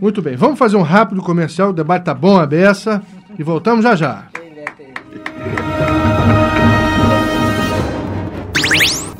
[0.00, 3.02] Muito bem, vamos fazer um rápido comercial, o debate tá bom a beça
[3.38, 4.28] e voltamos já já.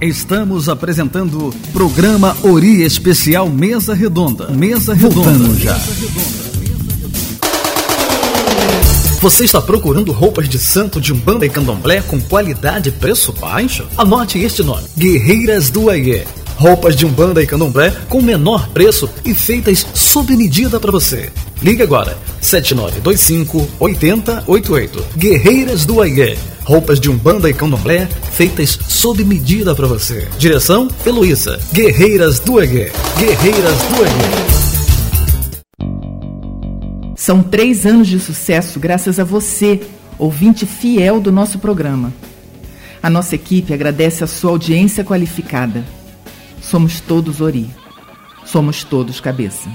[0.01, 4.49] Estamos apresentando programa Ori Especial Mesa Redonda.
[4.49, 5.31] Mesa Redonda.
[5.33, 5.77] Voltamos já.
[9.21, 13.89] Você está procurando roupas de santo de umbanda e candomblé com qualidade e preço baixo?
[13.97, 16.25] Anote este nome: Guerreiras do Aie.
[16.59, 21.31] Roupas de umbanda e candomblé com menor preço e feitas sob medida para você.
[21.63, 25.05] Ligue agora: 7925 8088.
[25.17, 26.37] Guerreiras do Aie.
[26.65, 30.27] Roupas de umbanda e candomblé feitas sob medida para você.
[30.37, 31.61] Direção: Heloísa.
[31.73, 32.91] Guerreiras do Aie.
[33.17, 34.59] Guerreiras do Aie.
[37.15, 39.81] São três anos de sucesso graças a você,
[40.19, 42.13] ouvinte fiel do nosso programa.
[43.01, 45.85] A nossa equipe agradece a sua audiência qualificada.
[46.69, 47.67] Somos todos Ori.
[48.45, 49.71] Somos todos cabeça.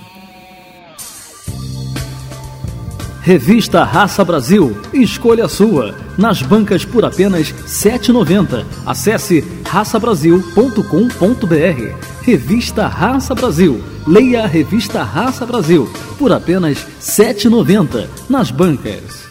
[3.23, 4.77] Revista Raça Brasil.
[4.93, 5.95] Escolha a sua.
[6.19, 8.63] Nas bancas por apenas R$ 7,90.
[8.85, 12.21] Acesse raçabrasil.com.br.
[12.21, 13.83] Revista Raça Brasil.
[14.05, 19.25] Leia a revista Raça Brasil por apenas R$ 7,90 nas bancas.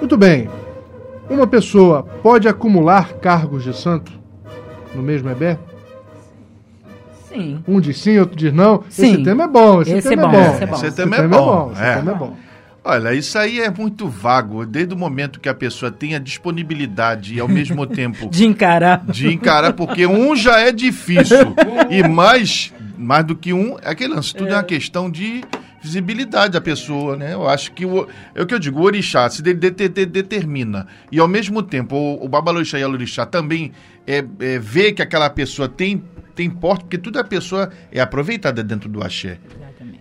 [0.00, 0.50] Muito bem.
[1.30, 4.10] Uma pessoa pode acumular cargos de santo
[4.92, 5.56] no mesmo EBé?
[7.28, 7.62] Sim.
[7.68, 8.82] Um diz sim, outro diz não.
[8.88, 9.14] Sim.
[9.14, 9.82] Esse tema é bom.
[9.82, 10.50] Esse, Esse tema é é bom, bom.
[10.50, 10.74] esse é bom.
[10.74, 11.70] Esse Esse tema é bom.
[11.72, 12.36] Esse tema é bom.
[12.84, 14.66] Olha, isso aí é muito vago.
[14.66, 19.04] Desde o momento que a pessoa tem a disponibilidade e ao mesmo tempo De encarar.
[19.06, 21.54] de encarar, porque um já é difícil
[21.88, 24.34] e mais, mais do que um, é aquele lance.
[24.34, 24.54] Tudo é.
[24.54, 25.42] uma questão de
[25.80, 27.34] visibilidade da pessoa, né?
[27.34, 29.88] Eu acho que o, é o que eu digo, o orixá, se ele de, de,
[29.88, 33.72] de, determina e ao mesmo tempo o, o babalorixá e a orixá também
[34.06, 36.02] é, é, vê que aquela pessoa tem
[36.34, 39.38] tem porte, porque toda a pessoa é aproveitada dentro do axé.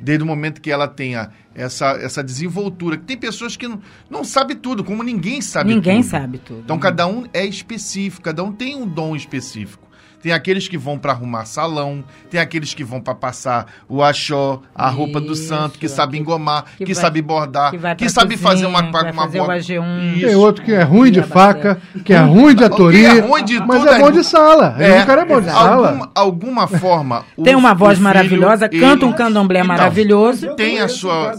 [0.02, 2.98] Desde o momento que ela tenha essa, essa desenvoltura.
[2.98, 3.80] Tem pessoas que não,
[4.10, 6.10] não sabem tudo, como ninguém sabe Ninguém tudo.
[6.10, 6.62] sabe tudo.
[6.64, 9.81] Então cada um é específico, cada um tem um dom específico.
[10.22, 14.62] Tem aqueles que vão para arrumar salão, tem aqueles que vão para passar o axó,
[14.76, 18.10] a roupa do Isso, santo, que sabe engomar, que, que vai- sabe bordar, que que,
[18.10, 20.14] sabe fazer uma, uma o boa- AG1.
[20.18, 20.26] Isso.
[20.28, 23.44] Tem outro que é ruim de faca, que é ruim de Que atoria, é ruim
[23.44, 24.76] de mas tudo, é bom é- de sala.
[24.80, 25.88] É, o cara é bom de sala.
[25.90, 27.26] Alguma, alguma forma.
[27.36, 30.56] o- Tem uma voz filho, maravilhosa, ele- canta um candomblé Então, maravilhoso.
[30.56, 31.34] Tem a sua.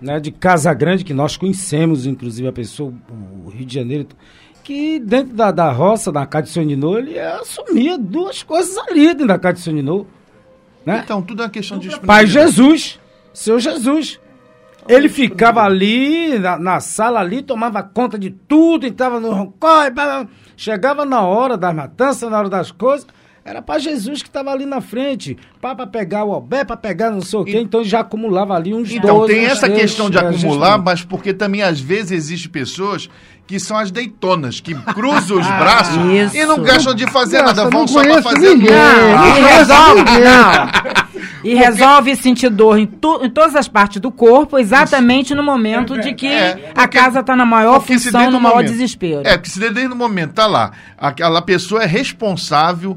[0.00, 2.92] né, de Casa Grande, que nós conhecemos, inclusive, a pessoa,
[3.44, 4.06] o Rio de Janeiro,
[4.62, 9.26] que dentro da, da roça, da Casa de Soninô, ele assumia duas coisas ali dentro
[9.26, 10.06] da Casa de Soninô.
[10.84, 11.02] Né?
[11.04, 12.98] Então, tudo é uma questão de Pai Jesus,
[13.32, 14.20] seu Jesus.
[14.88, 19.92] Ele ficava ali, na, na sala ali, tomava conta de tudo, entrava no roncói,
[20.56, 23.06] chegava na hora das matanças, na hora das coisas,
[23.44, 27.20] era para Jesus que estava ali na frente, para pegar o Obé, para pegar não
[27.22, 29.80] sei o quê, então ele já acumulava ali uns Então, 12, tem uns essa 13,
[29.80, 33.08] questão de gente acumular, não- mas porque também às vezes existem pessoas
[33.46, 36.36] que são as deitonas, que cruzam os braços Isso.
[36.36, 38.70] e não gastam de fazer Nossa, nada, vão só pra conheço fazer ninguém.
[38.70, 40.24] Não, e conheço resolve, ninguém.
[40.24, 41.02] não.
[41.44, 45.98] E resolve sentir dor em, tu- em todas as partes do corpo, exatamente no momento
[46.00, 48.54] de que É, a porque- casa está na maior Porque se função, no o maior
[48.58, 49.22] momento- desespero.
[49.26, 52.96] É, porque se desde o momento tá lá, aquela pessoa é responsável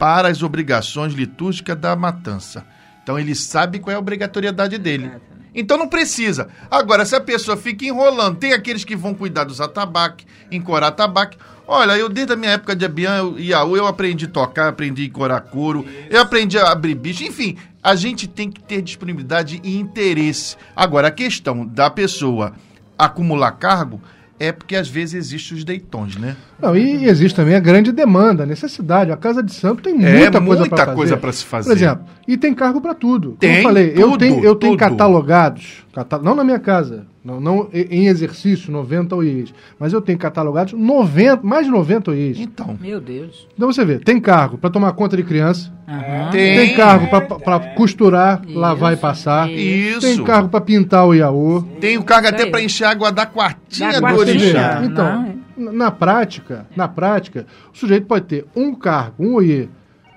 [0.00, 2.64] para as obrigações litúrgicas da matança.
[3.02, 5.12] Então ele sabe qual é a obrigatoriedade dele.
[5.54, 6.48] Então não precisa.
[6.70, 11.36] Agora, se a pessoa fica enrolando, tem aqueles que vão cuidar dos atabaque, encorar atabaque.
[11.66, 15.02] Olha, eu desde a minha época de Abian e Iaú, eu aprendi a tocar, aprendi
[15.02, 19.60] a encorar couro, eu aprendi a abrir bicho, enfim, a gente tem que ter disponibilidade
[19.62, 20.56] e interesse.
[20.74, 22.54] Agora, a questão da pessoa
[22.98, 24.00] acumular cargo
[24.40, 26.34] é porque às vezes existem os deitões, né?
[26.60, 29.12] Não, e existe também a grande demanda, a necessidade.
[29.12, 30.96] A Casa de Santo tem É, muita coisa muita para fazer.
[30.96, 31.68] coisa pra se fazer.
[31.68, 33.28] Por exemplo, e tem cargo para tudo.
[33.28, 34.78] Como Tem, eu falei, eu tudo, tenho, eu tenho tudo.
[34.78, 40.18] catalogados, cata- não na minha casa, não, não em exercício, 90 OIs, mas eu tenho
[40.18, 42.38] catalogados 90, mais de 90 OIs.
[42.38, 43.46] Então, Meu Deus.
[43.54, 46.30] Então você vê, tem cargo para tomar conta de criança, Aham.
[46.30, 46.74] tem, Tem.
[46.76, 47.08] cargo
[47.44, 50.00] para costurar, lavar e passar, Isso.
[50.00, 51.62] tem cargo para pintar o Iaô.
[51.80, 54.82] tem o cargo Isso até para encher água da quartinha Da do orixá.
[54.84, 59.68] Então, Não, na- na prática, na prática, o sujeito pode ter um cargo, um OIE,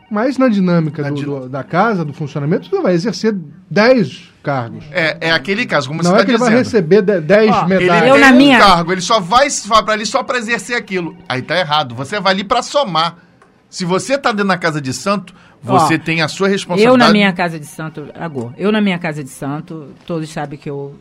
[0.10, 3.36] mas na dinâmica Na do- din- do- da casa, do funcionamento, você vai exercer
[3.70, 4.84] 10 cargos.
[4.92, 6.64] É, é aquele caso, como Não você é está que ele vai dizendo.
[6.66, 8.08] receber de- 10 Ó, Ele medalhas.
[8.10, 10.76] Eu tem na um minha- cargo, ele só vai, vai para ali só para exercer
[10.76, 11.16] aquilo.
[11.28, 11.96] Aí tá errado.
[11.96, 13.18] Você vai ali para somar.
[13.70, 16.94] Se você tá dentro da casa de santo, você Ó, tem a sua responsabilidade.
[17.02, 20.60] Eu na minha casa de santo, agora, eu na minha casa de santo, todos sabem
[20.60, 20.96] que eu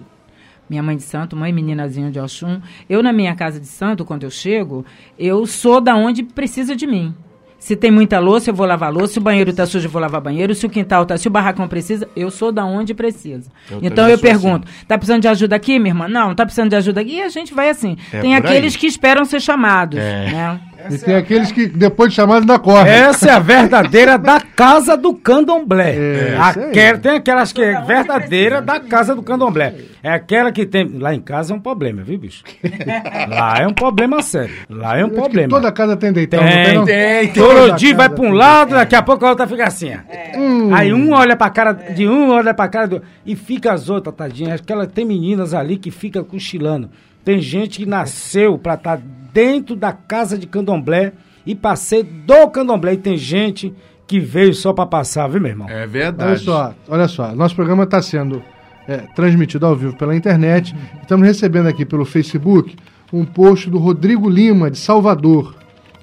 [0.71, 4.23] minha mãe de santo, mãe meninazinha de Oxum, eu na minha casa de santo, quando
[4.23, 4.87] eu chego,
[5.19, 7.15] eu sou da onde precisa de mim.
[7.63, 9.13] Se tem muita louça, eu vou lavar louça.
[9.13, 10.53] Se o banheiro tá sujo, eu vou lavar banheiro.
[10.53, 13.49] Se o quintal tá, se o barracão precisa, eu sou da onde precisa.
[13.71, 16.09] Eu então eu sou pergunto: tá precisando de ajuda aqui, minha irmã?
[16.09, 17.19] Não, tá precisando de ajuda aqui.
[17.19, 17.97] E a gente vai assim.
[18.13, 18.81] É tem aqueles aí.
[18.81, 20.33] que esperam ser chamados, É.
[20.33, 20.61] né?
[20.91, 22.93] E tem aqueles que depois de chamado ainda correm.
[22.93, 25.95] Essa é a verdadeira da casa do candomblé.
[25.97, 29.75] É, Aquela- tem aquelas que é verdadeira da casa do candomblé.
[30.03, 30.99] É aquela que tem.
[30.99, 32.43] Lá em casa é um problema, viu, bicho?
[33.29, 34.55] Lá é um problema sério.
[34.69, 35.49] Lá é um Acho que problema.
[35.49, 36.85] Toda casa tem deitão, não Tem, não?
[36.85, 39.65] tem, Toda Todo dia vai pra um tem lado, daqui a pouco a outra fica
[39.67, 39.93] assim.
[39.95, 40.39] ó.
[40.39, 40.75] Hum.
[40.75, 43.03] Aí um olha pra cara de um, olha pra cara do.
[43.25, 44.61] E fica as outras, tadinhas.
[44.61, 46.91] Aquela, tem meninas ali que fica cochilando.
[47.25, 49.01] Tem gente que nasceu pra estar
[49.33, 51.13] dentro da casa de candomblé
[51.47, 52.95] e pra ser do candomblé.
[52.95, 53.75] E tem gente
[54.07, 55.69] que veio só pra passar, viu, meu irmão?
[55.69, 56.41] É Olha verdade.
[56.41, 58.43] só, olha só, nosso programa está sendo
[58.87, 60.75] é, transmitido ao vivo pela internet.
[61.01, 62.77] Estamos recebendo aqui pelo Facebook
[63.13, 65.55] um post do Rodrigo Lima, de Salvador.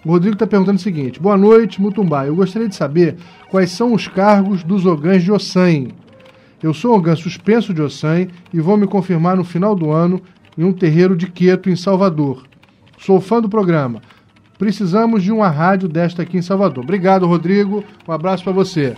[0.06, 2.26] O Rodrigo está perguntando o seguinte: Boa noite, Mutumbá.
[2.26, 3.18] Eu gostaria de saber
[3.50, 5.88] quais são os cargos dos ogãs de Ossan.
[6.62, 10.22] Eu sou ogã suspenso de Ossan e vou me confirmar no final do ano
[10.58, 12.49] em um terreiro de Queto, em Salvador.
[13.00, 14.02] Sou fã do programa.
[14.58, 16.84] Precisamos de uma rádio desta aqui em Salvador.
[16.84, 17.84] Obrigado, Rodrigo.
[18.08, 18.96] Um abraço para você.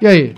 [0.00, 0.34] E aí?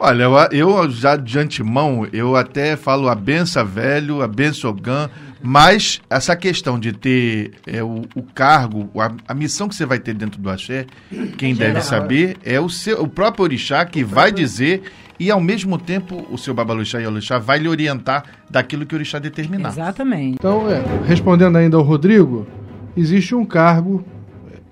[0.00, 5.10] Olha, eu, eu já de antemão, eu até falo a benção velho, a benção gan,
[5.42, 9.98] mas essa questão de ter é, o, o cargo, a, a missão que você vai
[9.98, 10.86] ter dentro do axé,
[11.36, 14.82] quem deve saber é o, seu, o próprio orixá que vai dizer
[15.18, 18.98] e ao mesmo tempo o seu babalorixá e orixá vai lhe orientar daquilo que o
[18.98, 19.70] orixá determinar.
[19.70, 20.36] Exatamente.
[20.38, 22.46] Então, é, respondendo ainda ao Rodrigo,
[22.96, 24.04] existe um cargo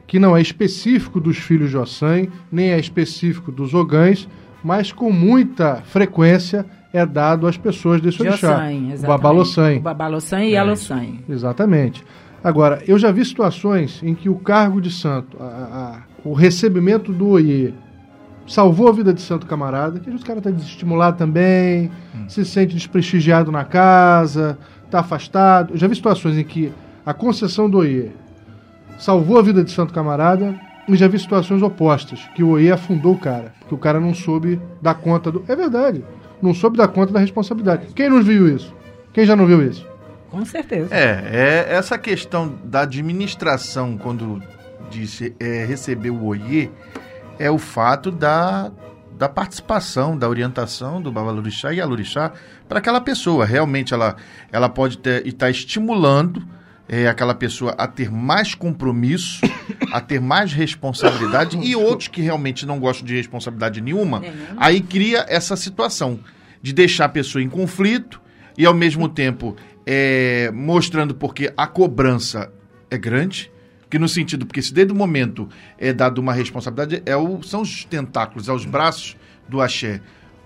[0.06, 4.28] que não é específico dos filhos de Ossan, nem é específico dos ogãs,
[4.62, 8.52] mas com muita frequência é dado às pessoas desse De orixá.
[8.54, 9.06] Ossan, O exatamente.
[9.06, 9.76] Babalossan.
[9.76, 11.06] O Babalossan e É Alossan.
[11.28, 12.04] Exatamente.
[12.42, 17.12] Agora, eu já vi situações em que o cargo de santo, a- a- o recebimento
[17.12, 17.72] do oiê,
[18.46, 21.90] salvou a vida de santo camarada, que às vezes o cara está desestimulado também,
[22.28, 25.72] se sente desprestigiado na casa, está afastado.
[25.74, 26.72] Eu já vi situações em que
[27.04, 28.10] a concessão do oiê
[28.98, 30.54] salvou a vida de santo camarada,
[30.88, 34.14] e já vi situações opostas, que o oiê afundou o cara, que o cara não
[34.14, 35.44] soube dar conta do...
[35.48, 36.04] É verdade,
[36.40, 37.88] não soube dar conta da responsabilidade.
[37.94, 38.74] Quem não viu isso?
[39.12, 39.86] Quem já não viu isso?
[40.30, 40.94] Com certeza.
[40.94, 44.42] É, é essa questão da administração, quando
[44.90, 46.70] disse é, receber o OIE,
[47.38, 48.70] é o fato da,
[49.18, 52.32] da participação, da orientação do Babalorixá e Alorixá
[52.68, 53.44] para aquela pessoa.
[53.44, 54.16] Realmente ela,
[54.52, 56.42] ela pode ter, estar estimulando
[56.88, 59.40] é, aquela pessoa a ter mais compromisso,
[59.92, 64.22] a ter mais responsabilidade, e outros que realmente não gostam de responsabilidade nenhuma,
[64.56, 66.20] aí cria essa situação
[66.62, 68.20] de deixar a pessoa em conflito
[68.56, 72.52] e ao mesmo tempo é, mostrando porque a cobrança
[72.90, 73.50] é grande,
[73.88, 77.62] que no sentido, porque se desde o momento é dado uma responsabilidade, é o, são
[77.62, 79.16] os tentáculos, é os braços
[79.48, 80.00] do axé.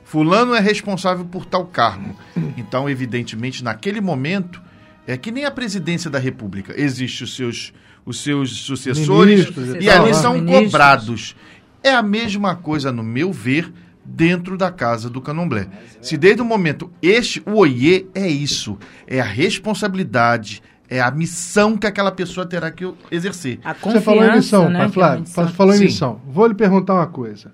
[0.04, 2.16] Fulano é responsável por tal cargo.
[2.56, 4.60] Então, evidentemente, naquele momento,
[5.06, 6.74] é que nem a presidência da República.
[6.76, 7.72] Existem os seus,
[8.04, 10.14] os seus sucessores Ministros e e ali tal.
[10.14, 10.64] são Ministros.
[10.66, 11.36] cobrados.
[11.82, 13.72] É a mesma coisa, no meu ver,
[14.04, 15.66] dentro da casa do candomblé.
[16.00, 21.76] Se desde o momento este, o oiê é isso, é a responsabilidade, é a missão
[21.78, 23.60] que aquela pessoa terá que exercer.
[23.64, 25.20] A Você falou em missão, né, pai que Flávio.
[25.20, 25.84] missão- Fa- Falou em Sim.
[25.84, 26.20] missão.
[26.26, 27.52] Vou lhe perguntar uma coisa.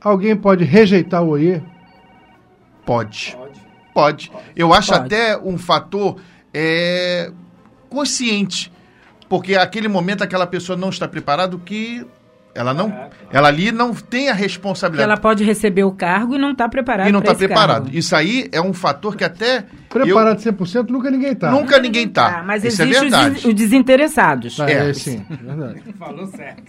[0.00, 1.62] Alguém pode rejeitar o OIE?
[2.84, 3.36] Pode.
[3.94, 4.30] Pode.
[4.54, 6.16] Eu acho até um fator
[6.58, 7.30] é,
[7.90, 8.72] consciente.
[9.28, 12.06] Porque aquele momento aquela pessoa não está preparada que
[12.54, 12.90] ela não,
[13.30, 15.10] ela ali não tem a Que responsabilidade.
[15.10, 17.82] ela pode receber o cargo e não está preparada e não está preparado.
[17.84, 17.98] cargo.
[17.98, 21.50] Isso aí é um fator que até Preparado 100% nunca ninguém tá.
[21.50, 22.38] nunca ninguém tá.
[22.38, 23.34] Ah, mas Isso é existe os, verdade.
[23.34, 24.58] des- os desinteressados.
[24.60, 24.88] É, É.
[24.88, 25.82] é, sim, é verdade.
[25.98, 26.62] Falou certo.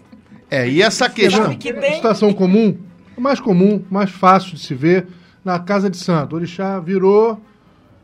[0.51, 1.55] É, e essa questão.
[1.95, 2.77] Situação comum,
[3.17, 5.07] mais comum, mais fácil de se ver,
[5.45, 6.33] na casa de santo.
[6.33, 7.39] O orixá virou,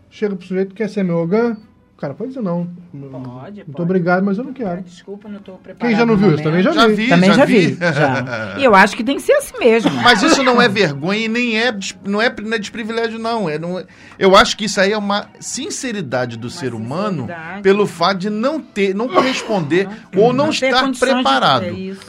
[0.10, 1.58] chega pro sujeito, quer ser meu ogã?
[1.96, 2.68] O cara pode dizer não.
[2.92, 4.82] Pode, Muito obrigado, mas eu não quero.
[4.82, 5.90] Desculpa, não estou preparado.
[5.90, 6.44] Quem já não viu isso?
[6.44, 6.94] Também já, Já vi.
[6.96, 7.08] vi.
[7.10, 7.68] Também já, vi.
[7.68, 7.78] vi.
[7.80, 8.56] já.
[8.60, 9.92] E eu acho que tem que ser assim mesmo.
[10.02, 11.72] Mas isso não é vergonha e nem é,
[12.04, 13.48] não é, não é desprivilégio, não.
[13.50, 13.86] É, não é-
[14.20, 17.62] eu acho que isso aí é uma sinceridade do ser humano sinceridade.
[17.62, 21.66] pelo fato de não ter, não corresponder ou não, Não ter estar condições de preparado.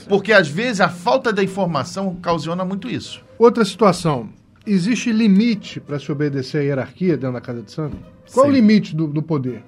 [0.09, 3.23] Porque às vezes a falta da informação ocasiona muito isso.
[3.39, 4.29] Outra situação.
[4.67, 7.99] Existe limite para se obedecer à hierarquia dentro da casa de santo?
[8.33, 8.51] Qual Sim.
[8.51, 9.63] o limite do, do poder?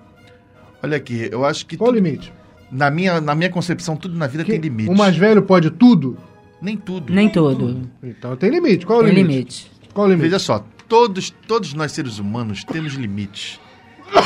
[0.83, 2.33] Olha aqui, eu acho que Qual o tudo- limite?
[2.71, 4.91] na minha na minha concepção tudo na vida Que tem limite.
[4.91, 6.17] o mais velho pode tudo?
[6.61, 7.13] Nem tudo.
[7.13, 7.89] Nem todo.
[8.03, 8.85] Então tem limite.
[8.87, 9.33] Qual o Tem limite?
[9.33, 9.71] limite.
[9.93, 10.25] Qual o limite?
[10.25, 13.61] Veja só, todos, todos nós seres humanos temos limites.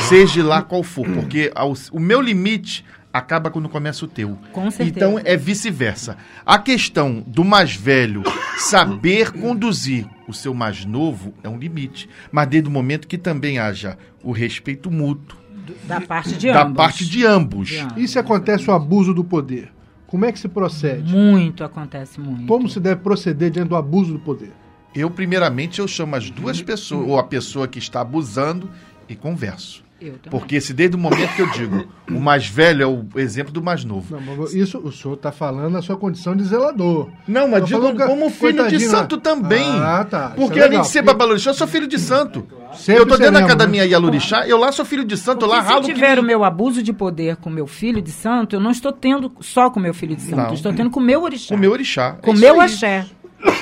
[0.07, 4.37] Seja lá qual for, porque ao- o meu limite acaba quando começa o teu.
[4.53, 4.89] Com certeza.
[4.95, 6.17] Então é vice-versa.
[6.45, 8.23] A questão do mais velho
[8.57, 12.07] saber conduzir o seu mais novo é um limite.
[12.31, 15.37] Mas desde o momento que também haja o respeito mútuo
[15.85, 16.77] Da parte de da ambos.
[16.77, 17.67] parte de ambos.
[17.69, 17.97] De ambos.
[17.97, 19.71] E se acontece o abuso do poder?
[20.07, 21.13] Como é que se procede?
[21.13, 22.45] Muito acontece muito.
[22.45, 24.51] Como se deve proceder diante do abuso do poder?
[24.93, 28.69] Eu, primeiramente, eu chamo as duas pessoas, ou a pessoa que está abusando,
[29.07, 29.83] e converso.
[30.01, 30.31] Eu também.
[30.31, 33.61] Porque se desde o momento que eu digo, o mais velho é o exemplo do
[33.61, 34.15] mais novo.
[34.15, 37.09] Não, mas isso o senhor está falando na sua condição de zelador.
[37.27, 39.69] Não, mas digo como filho de santo também.
[39.79, 40.33] Ah, tá.
[40.35, 42.47] Porque é além de ser babalorixá, eu sou filho de santo.
[42.73, 43.87] Sempre eu tô dentro da academia né?
[43.89, 46.19] Yalorixá, eu lá sou filho de santo, eu lá Porque se ralo que tiver nem-
[46.23, 49.69] o meu abuso de poder com meu filho de santo, eu não estou tendo só
[49.69, 50.47] com meu filho de santo, Não.
[50.47, 51.53] eu estou tendo com o meu orixá.
[51.53, 52.13] o meu orixá.
[52.21, 52.65] Com É o isso meu aí.
[52.65, 53.05] axé.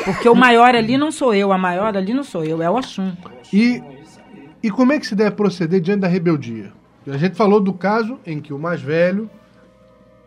[0.05, 2.75] Porque o maior ali não sou eu, a maior ali não sou eu, é o
[2.75, 3.13] Oxum.
[3.53, 3.81] E,
[4.61, 6.71] e como é que se deve proceder diante da rebeldia?
[7.07, 9.29] A gente falou do caso em que o mais velho,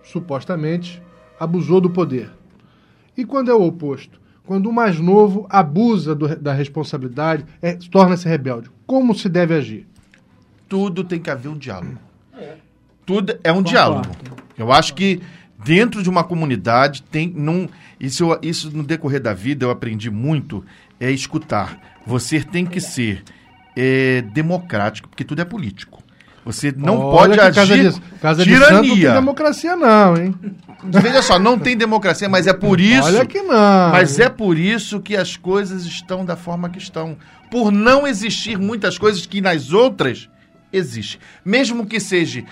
[0.03, 1.03] supostamente,
[1.39, 2.31] abusou do poder.
[3.17, 4.21] E quando é o oposto?
[4.45, 8.71] Quando o mais novo abusa do- da responsabilidade, é, torna-se rebelde.
[8.87, 9.87] Como se deve agir?
[10.69, 11.99] tudo tem que haver um diálogo.
[13.05, 14.09] Tudo é um diálogo.
[14.57, 15.21] Eu acho que
[15.63, 17.69] dentro de uma comunidade tem não
[18.01, 20.65] isso eu- isso no decorrer da vida eu aprendi muito
[20.99, 21.79] é escutar.
[22.07, 23.23] Você tem que ser
[23.77, 26.02] é, democrático porque tudo é político.
[26.45, 29.13] Você não Olha pode que casa agir de, casa de santo não tem tirania.
[29.13, 30.35] democracia não, hein?
[30.85, 33.07] Veja só, não tem democracia, mas é por isso.
[33.07, 33.93] Olha que não.
[33.93, 37.17] Mas é por isso que as coisas estão da forma que estão.
[37.51, 40.29] Por não existir muitas coisas que nas outras
[40.73, 41.21] existem.
[41.45, 42.45] Mesmo que seja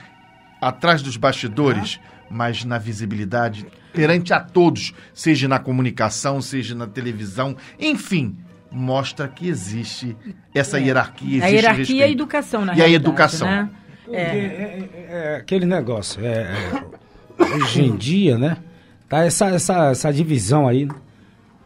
[0.61, 1.99] atrás dos bastidores,
[2.30, 8.37] mas na visibilidade, perante a todos, seja na comunicação, seja na televisão, enfim,
[8.70, 10.16] mostra que existe
[10.54, 12.12] essa hierarquia, existe a hierarquia e a respeito.
[12.12, 13.49] educação, na E a educação.
[13.49, 13.68] Né?
[14.12, 16.24] É, é- é aquele negócio.
[16.24, 16.48] é-
[17.38, 18.56] é, hoje em dia, né?
[19.08, 20.86] Tá essa, essa, essa divisão aí.
[20.86, 20.94] né?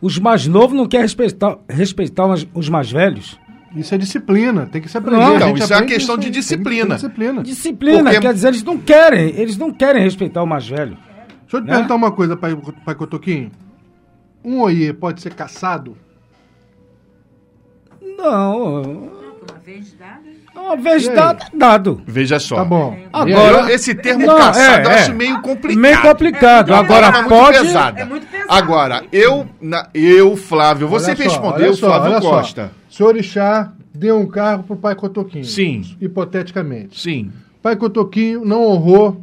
[0.00, 3.38] Os mais novos não querem respeitar, respeitar os- mais velhos.
[3.74, 5.16] Isso é disciplina, tem que se aprender.
[5.20, 6.94] Não, A então, isso é uma questão de disciplina.
[6.94, 7.42] disciplina.
[7.42, 10.96] Disciplina, Porque- quer dizer, eles não querem, eles não querem respeitar o mais velho.
[11.40, 11.72] Deixa eu te Né?
[11.72, 13.50] perguntar uma coisa, pai, pai Cotoquinho.
[14.44, 15.96] Um oiê pode ser caçado?
[18.16, 18.82] Não.
[18.82, 20.33] Uma vez dada.
[20.56, 22.02] Uma vez dado, dado.
[22.06, 22.56] Veja só.
[22.56, 22.96] Tá bom.
[23.12, 24.94] Agora- Eu- esse termo Não, caçado é, eu é.
[25.00, 25.80] acho meio complicado.
[25.80, 26.72] Meio complicado.
[26.72, 27.58] É Agora pode.
[27.58, 28.00] Muito pesada.
[28.00, 28.46] É muito pesado.
[28.52, 32.30] Agora, eu, na- eu Flávio, você Olha só, respondeu, olha só, Flávio olha só.
[32.30, 32.70] Costa.
[32.88, 35.44] Seu orixá deu um carro pro pai Cotoquinho.
[35.44, 35.82] Sim.
[36.00, 37.00] Hipoteticamente.
[37.00, 37.30] Sim.
[37.62, 39.20] Pai Cotoquinho não honrou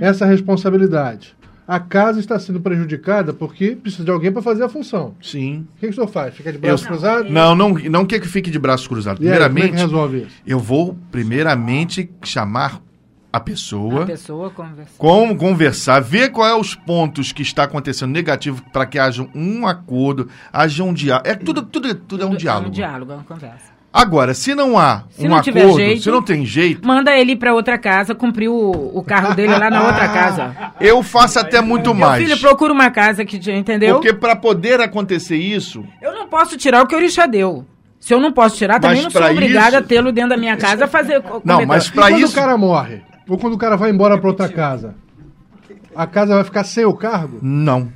[0.00, 1.34] essa responsabilidade.
[1.68, 5.14] A casa está sendo prejudicada porque precisa de alguém para fazer a função.
[5.20, 5.66] Sim.
[5.76, 6.34] O que, que o senhor faz?
[6.34, 7.28] Fica de braço cruzado?
[7.28, 9.20] Não, não, não quer que fique de braços cruzados.
[9.20, 10.36] Aí, como é Primeiramente, que resolve isso?
[10.46, 12.80] eu vou primeiramente chamar
[13.30, 14.92] a pessoa, A pessoa conversa.
[14.96, 19.66] como conversar, ver qual é os pontos que está acontecendo negativo para que haja um
[19.66, 21.28] acordo, haja um diálogo.
[21.28, 22.70] É tudo, tudo, tudo é um É um diálogo.
[22.70, 23.77] diálogo, é uma conversa.
[23.92, 27.16] Agora, se não há Se um não tiver acordo, jeito- se não tem jeito, Manda
[27.16, 30.54] ele ir pra outra casa, cumprir o, o carro dele lá na outra casa.
[30.78, 32.22] eu faço até muito Meu mais.
[32.22, 33.94] filho, procura uma casa que te entendeu?
[33.94, 37.64] Porque para poder acontecer isso, Eu não posso tirar o que o Orixá deu.
[37.98, 40.56] Se eu não posso tirar, também não sou obrigada isso- a tê-lo dentro da minha
[40.56, 41.22] casa a fazer.
[41.44, 43.02] Não, mas para quando isso o cara morre?
[43.28, 44.94] Ou quando o cara vai embora para outra casa?
[45.96, 47.38] A casa vai ficar sem o cargo?
[47.42, 47.88] Não.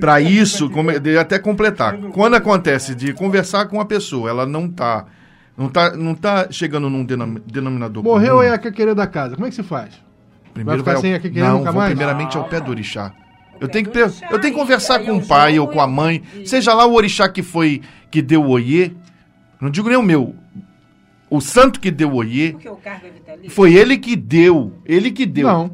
[0.00, 1.96] Para isso, como dei até completar.
[2.12, 5.06] Quando acontece de conversar com uma pessoa, ela não está
[5.56, 8.42] Não tá, não tá chegando num denom- denominador Morreu comum.
[8.42, 9.34] é a quequerê da casa.
[9.34, 9.90] Como é que se faz?
[10.54, 11.90] Primeiro vai ficar vai sem ao- a quequerê Não, nunca mais?
[11.90, 13.12] primeiramente ao pé do orixá.
[13.60, 16.22] Eu tenho, que, per- eu tenho que conversar com o pai ou com a mãe,
[16.44, 18.92] seja lá o orixá que foi, que deu o oiê,
[19.60, 20.34] não digo nem o meu,
[21.30, 22.56] o santo que deu o oiê,
[23.50, 25.46] foi ele que deu, ele que deu.
[25.46, 25.70] Não.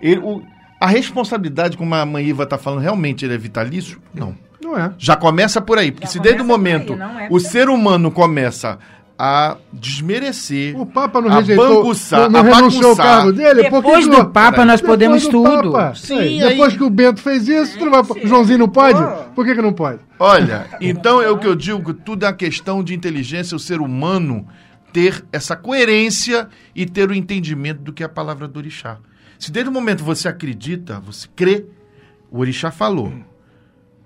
[0.00, 0.42] Ele, o-
[0.82, 4.00] a responsabilidade, como a mãe Iva está falando, realmente ele é vitalício?
[4.14, 4.34] Não.
[4.62, 4.92] Não é.
[4.98, 8.78] Já começa por aí, porque se desde o momento não é o ser humano começa
[9.18, 13.06] a desmerecer, O Papa não a rejeitou, banguçar, não, não a renunciou bagunçar.
[13.06, 13.62] cargo dele?
[13.62, 15.72] Depois do o- Papa nós podemos do tudo.
[15.94, 18.24] Sim, Aí, aí- Depois que o Bento fez isso, tu não vai...
[18.24, 18.98] o Joãozinho não pode?
[19.34, 20.00] Por que que não pode?
[20.18, 23.60] Olha, então é o que eu digo, que tudo é uma questão de inteligência, o
[23.60, 24.46] ser humano
[24.92, 28.98] ter essa coerência e ter o entendimento do que é a palavra do orixá.
[29.42, 31.64] Se desde o momento você acredita, você crê,
[32.30, 33.12] o orixá falou.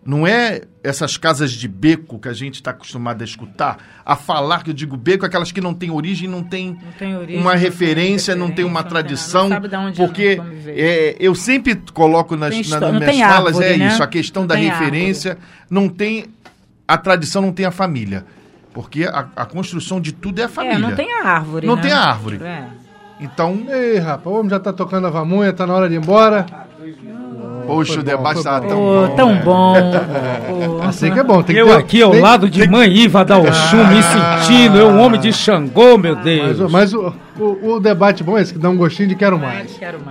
[0.02, 4.62] Não é essas casas de beco que a gente está acostumado a escutar, a falar,
[4.64, 8.35] que eu digo beco, aquelas que não têm origem, não tem, Não uma não referência,
[8.35, 12.55] não tem uma não tradição, não sabe de onde porque é, eu sempre coloco nas,
[12.55, 13.88] Tem na- nas não minhas falas, árvore, é né?
[13.88, 15.37] isso, a questão Não da referência,
[15.69, 16.25] não tem,
[16.88, 18.25] a tradição não tem a família,
[18.73, 20.76] porque a, a construção de tudo é a família.
[20.76, 21.83] É, não tem a árvore, Não né?
[21.83, 22.40] tem a árvore.
[22.43, 22.86] É.
[23.20, 25.99] Então, Ei, rapaz, o homem já tá tocando a vamunha, tá na hora de ir
[25.99, 26.44] embora.
[27.66, 28.68] poxa, foi o debate bom.
[28.68, 29.14] tão bom.
[29.16, 29.42] tão né?
[29.42, 29.75] bom.
[30.78, 30.82] Pô.
[30.87, 31.42] Assim que é bom.
[31.42, 34.76] Tem que Eu ter- aqui ao tem- lado de mãe Iva da Oxum, me sentindo,
[34.78, 36.61] eu um homem de Xangô, meu Mas, Deus.
[36.61, 39.38] o- mas o, o, o debate bom é esse, que dá um gostinho de quero
[39.38, 39.73] mais.
[39.78, 40.04] Quero mais.